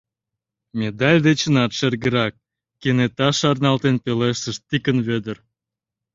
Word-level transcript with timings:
Медаль 0.79 1.21
дечынат 1.25 1.71
шергырак!— 1.77 2.33
кенета 2.81 3.27
шарналтен 3.39 3.95
пелештыш 4.03 4.55
Тикын 4.67 4.97
Вӧдыр. 5.07 5.37